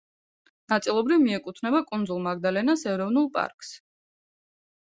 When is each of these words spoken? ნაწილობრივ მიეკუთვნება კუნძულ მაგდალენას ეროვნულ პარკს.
ნაწილობრივ 0.71 1.19
მიეკუთვნება 1.25 1.81
კუნძულ 1.91 2.23
მაგდალენას 2.29 2.87
ეროვნულ 2.95 3.29
პარკს. 3.37 3.71